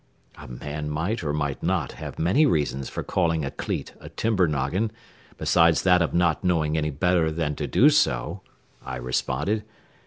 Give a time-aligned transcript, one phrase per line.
[0.35, 4.47] "A man might or might not have many reasons for calling a cleat a timber
[4.47, 4.89] noggin
[5.37, 8.41] besides that of not knowing any better than to do so,"
[8.83, 9.63] I responded.